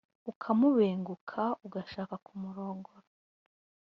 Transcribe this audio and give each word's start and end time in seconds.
ukamubenguka, 0.31 1.41
ugashaka 1.65 2.15
kumurongora, 2.25 3.07